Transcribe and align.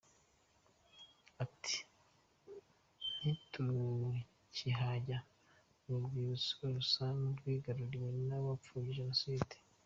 Ati 1.43 1.77
“Ntitukihajya, 3.19 5.17
uru 5.83 5.97
rwibutso 6.05 6.65
rusa 6.75 7.05
n’urwigaruriwe 7.19 8.07
n’abapfobya 8.27 8.95
Jenoside. 8.99 9.55